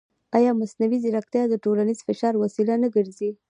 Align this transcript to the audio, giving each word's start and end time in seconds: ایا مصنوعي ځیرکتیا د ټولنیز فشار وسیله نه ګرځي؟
ایا 0.37 0.51
مصنوعي 0.61 0.97
ځیرکتیا 1.03 1.43
د 1.49 1.53
ټولنیز 1.63 1.99
فشار 2.07 2.33
وسیله 2.43 2.75
نه 2.83 2.87
ګرځي؟ 2.95 3.29